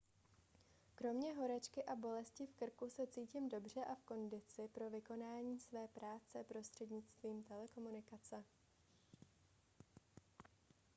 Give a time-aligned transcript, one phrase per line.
[0.95, 5.87] kromě horečky a bolesti v krku se cítím dobře a v kondici pro vykonávání své
[5.87, 8.43] práce prostřednictvím telekomunikace